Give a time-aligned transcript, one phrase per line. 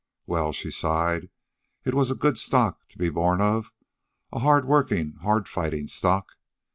[0.25, 1.29] Well, she sighed,
[1.85, 3.71] it was a good stock to be born of,
[4.33, 6.37] a hard working, hard fighting stock.